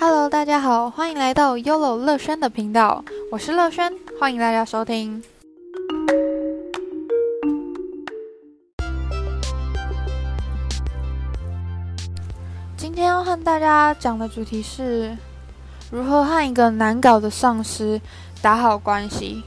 [0.00, 5.20] Hello，大家好，欢迎来到 Yolo 乐轩的频道，我是乐轩，欢迎大家收听。
[12.76, 15.16] 今天要和大家讲的主题是
[15.90, 18.00] 如何和一个难搞的上司
[18.40, 19.42] 打好关系。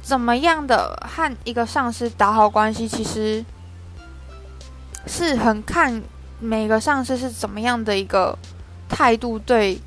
[0.00, 3.44] 怎么样的和一个上司打好关系，其实
[5.06, 6.02] 是很看
[6.40, 8.38] 每个上司是怎么样的一个
[8.94, 9.80] 态度对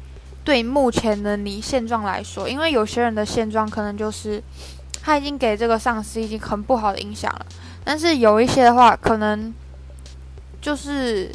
[0.44, 4.44] 对目前的你现状来说，因为有些人的现状可能就是
[5.02, 7.46] 他已经给这个上司已经很不好的影响了，
[7.86, 9.54] 但是有一些的话，可能
[10.60, 11.32] 就是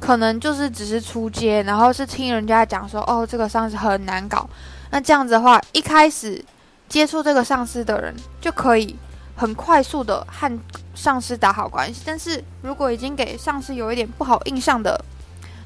[0.00, 4.50] 可能就是只是出街，然后是听人家讲说哦，这个上司很难搞，
[4.90, 6.44] 那这样子的话，一开始。
[6.88, 8.96] 接触这个上司的人就可以
[9.36, 10.58] 很快速的和
[10.94, 14.98] 上司打好关系，但是如果已经给上司有一点不好印象的，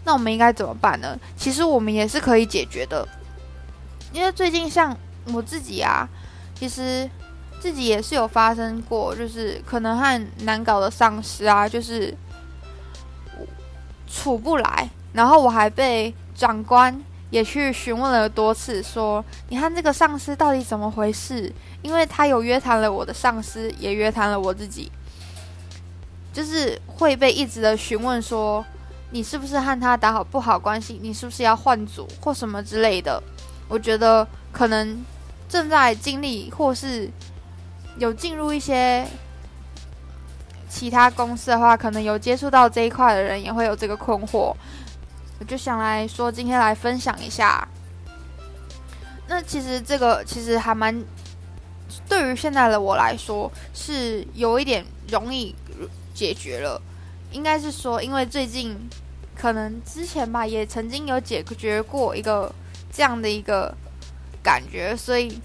[0.05, 1.19] 那我们应该怎么办呢？
[1.37, 3.07] 其实我们也是可以解决的，
[4.13, 4.97] 因为最近像
[5.33, 6.09] 我自己啊，
[6.55, 7.09] 其实
[7.61, 12.15] 自己也是有发生过，就是可能和难搞的上司啊，就是
[14.09, 17.03] 处不来，然后我还被长官。
[17.31, 21.51] 也去询问了多次，说你看这个上司到底怎么回事？
[21.81, 24.93] 因为他有约谈了我的上司，也约谈了我自己，
[26.31, 28.63] 就是会被一直的询问说
[29.13, 30.99] 你是不是和他打好不好关系？
[31.03, 33.23] 你是不是要换组或什么之类的？
[33.69, 35.05] 我觉得可能
[35.49, 37.11] 正在经历或是
[37.99, 39.07] 有进入一些
[40.69, 44.55] 其他公司的话，可能有接触到这一块的人也会有这个困惑。
[45.39, 47.69] 我就想来说，今天来分享一下。
[49.29, 51.05] 那其实这个其实还蛮，
[52.09, 55.55] 对于现在的我来说是有一点容易
[56.15, 56.81] 解决了。
[57.31, 58.77] 应该是说，因为最近
[59.43, 62.55] 可能之前吧，也曾经有解决过一个
[62.93, 63.75] 这样的一个
[64.41, 65.41] 感觉，所以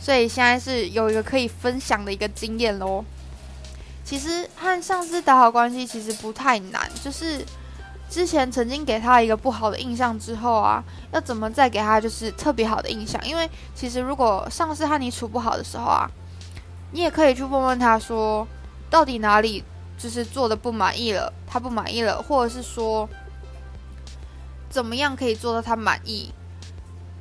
[0.00, 3.04] 所以现在是有一个可以分享的一个经验喽。
[4.04, 7.46] 其实和上司打好关系其实不太难，就是。
[8.08, 10.80] 之前曾经给他一个不好的印象之后啊，
[11.10, 13.20] 要怎么再给他就是特别好的印象？
[13.26, 16.08] 因为其实如果上司和你处不好的时候啊，
[16.92, 18.46] 你也可以去问问他说，
[18.88, 19.64] 到底哪里
[19.98, 23.08] 就是做的不满意了，他不满意了，或者是说
[24.68, 26.32] 怎么样可以做到他满意？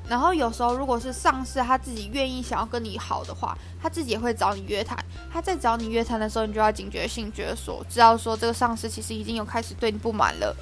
[0.07, 4.97] 然后有时候如果是上司他自己愿意想要跟你好的话，他自己也会找你约谈。
[5.33, 10.55] 他在找你约谈的时候，你就要警觉性，觉得说知道说这个上司其实已经有开始对你不满了。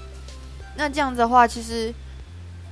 [0.78, 1.94] 那这样子的话，其实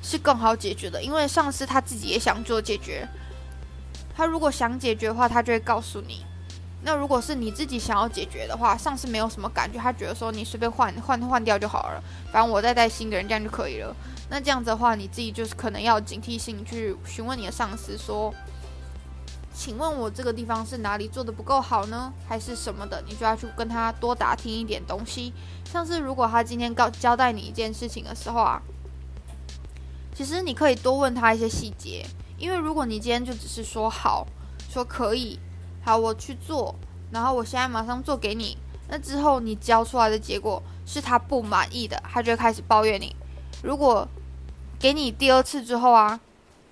[0.01, 3.07] 是更好解决的，因为上司他自己也想做解决。
[4.15, 6.25] 他如果想解决的话，他就会告诉你。
[6.83, 13.95] 那如果是你自己想要解决的话，上司没有什么感觉，他觉得说你随便换换换掉就好了，反正我再带新的人这样就可以了。
[14.29, 18.33] 那这样子的话，你自己就是可能要警惕性去询问你的上司说。
[19.53, 23.03] 请问我这个地方是哪里做的不够好呢，还是什么的？
[23.05, 25.33] 你就要去跟他多打听一点东西。
[25.65, 28.61] 像是如果他今天告交代你一件事情的时候啊，
[30.15, 34.25] 其实你可以多问他一些细节，因为如果你今天就只是说好，
[34.69, 35.37] 说可以，
[35.81, 36.75] 好我去做，
[37.11, 43.15] 然后我现在马上做给你，那之后你交出来的结果是他不满意的，他就开始抱怨你。
[43.63, 44.07] 如果
[44.79, 46.19] 给你第二次之后啊，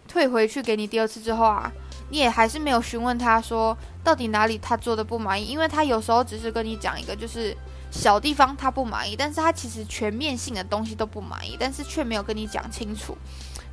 [0.08, 1.72] 退回去给你第二次之后啊。
[2.12, 7.56] 你也还是没有询问他说到底哪里他做的不满意，因为他有时候只是跟你讲一个就是
[7.92, 13.16] 小地方他不满意，但是他其实全面性的东西都不满意，但是却没有跟你讲清楚。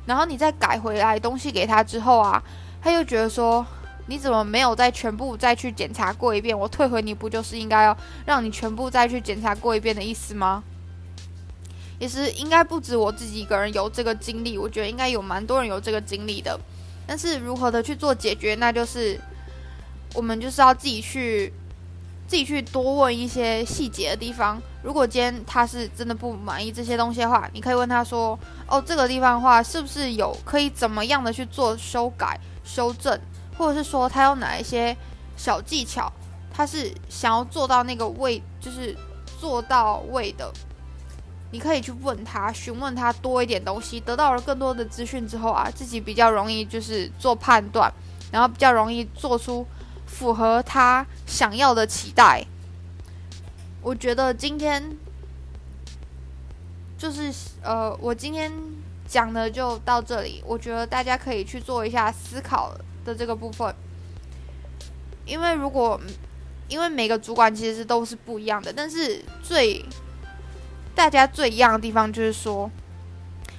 [0.05, 2.39] 然后你再改回来东西给他之后啊，
[2.79, 3.65] 他又觉得说
[4.07, 6.57] 你怎么没有再全部再去检查过一遍？
[6.57, 10.63] 我退回你不就是应该要让你全部再去检查过一遍的意思吗？
[11.99, 16.59] 也是应该不止我自己一个人有这个经历，我觉得应该有蛮多人有这个经历的。
[17.05, 19.19] 但是如何的去做解决，那就是
[20.13, 21.51] 我们就是要自己去
[22.27, 24.61] 自己去多问一些细节的地方。
[24.83, 28.37] 如果今天他是真的不满意这些东西的话，你可以问他说
[28.67, 33.19] ：“哦，这个地方的话，是不是有可以怎么样的去做修改、修正，
[33.57, 34.95] 或者是说他有哪一些
[35.35, 36.11] 小技巧，
[36.53, 38.95] 他是想要做到那个位，就是
[39.39, 40.51] 做到位的。”
[41.49, 47.89] 你可以去问他，询问他多一点东西，得到了更多的资讯之后啊，自己比较容易就是做判断，
[48.33, 49.65] 然后比较容易做出
[50.05, 52.45] 符合他想要的期待。
[53.81, 54.97] 我觉得今天
[56.97, 58.51] 就是呃，我今天
[59.07, 60.43] 讲的就到这里。
[60.45, 63.73] 我觉得大家可以去做一下思考的这个部分，
[65.25, 65.99] 因为如果
[66.67, 69.83] 因为每个主管其实都是不一样的，但是最
[70.93, 72.69] 大家最一样的地方就是说，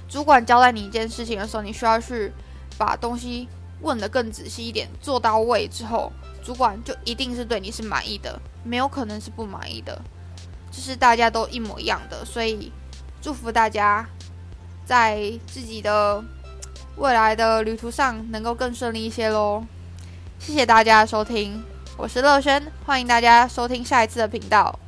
[0.07, 2.31] 主管交代你一件事情的时候，你需要去
[2.77, 3.47] 把东西
[3.81, 6.11] 问得更仔细一点，做到位之后，
[6.43, 9.99] 主管就一定是对你是满意的，没有可能是不满意的，
[10.69, 12.23] 就是大家都一模一样的。
[12.23, 12.71] 所以
[13.21, 14.07] 祝福大家
[14.89, 16.19] 在自己的
[16.95, 19.63] 未来的旅途上能够更顺利一些喽。
[20.39, 21.63] 谢谢大家的收听，
[21.95, 24.79] 我是乐轩，欢迎大家收听下一次的频道。